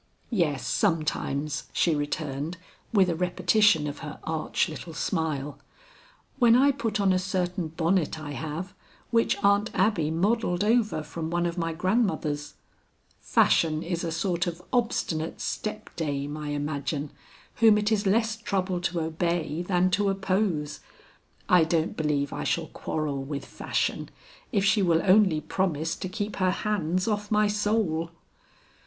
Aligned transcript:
"Yes, 0.31 0.65
sometimes," 0.65 1.65
she 1.73 1.93
returned 1.93 2.57
with 2.91 3.07
a 3.07 3.13
repetition 3.15 3.85
of 3.85 3.99
her 3.99 4.17
arch 4.23 4.67
little 4.67 4.95
smile, 4.95 5.59
"when 6.39 6.55
I 6.55 6.71
put 6.71 6.99
on 6.99 7.13
a 7.13 7.19
certain 7.19 7.67
bonnet 7.67 8.19
I 8.19 8.31
have, 8.31 8.73
which 9.11 9.37
Aunt 9.43 9.69
Abby 9.75 10.09
modeled 10.09 10.63
over 10.63 11.03
from 11.03 11.29
one 11.29 11.45
of 11.45 11.59
my 11.59 11.71
grandmother's. 11.71 12.55
Fashion 13.19 13.83
is 13.83 14.03
a 14.03 14.11
sort 14.11 14.47
of 14.47 14.63
obstinate 14.73 15.39
step 15.39 15.95
dame 15.95 16.35
I 16.35 16.47
imagine, 16.47 17.11
whom 17.57 17.77
it 17.77 17.91
is 17.91 18.07
less 18.07 18.35
trouble 18.37 18.81
to 18.81 19.01
obey 19.01 19.61
than 19.61 19.91
to 19.91 20.09
oppose. 20.09 20.79
I 21.47 21.63
don't 21.63 21.95
believe 21.95 22.33
I 22.33 22.43
shall 22.43 22.69
quarrel 22.73 23.21
with 23.23 23.45
Fashion 23.45 24.09
if 24.51 24.65
she 24.65 24.81
will 24.81 25.01
only 25.05 25.41
promise 25.41 25.95
to 25.97 26.09
keep 26.09 26.37
her 26.37 26.49
hands 26.49 27.07
off 27.07 27.29
my 27.29 27.47
soul." 27.47 28.09